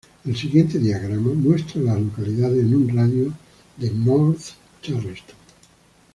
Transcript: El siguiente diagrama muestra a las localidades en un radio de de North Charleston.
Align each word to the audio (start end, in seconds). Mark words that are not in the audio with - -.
El 0.25 0.35
siguiente 0.35 0.79
diagrama 0.79 1.31
muestra 1.35 1.79
a 1.79 1.83
las 1.83 2.01
localidades 2.01 2.63
en 2.63 2.73
un 2.73 2.89
radio 2.89 3.31
de 3.77 3.87
de 3.89 3.93
North 3.93 4.41
Charleston. 4.81 5.35